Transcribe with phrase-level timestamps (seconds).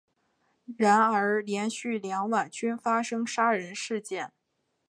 [0.79, 4.31] 然而连续两晚均发生杀人事件。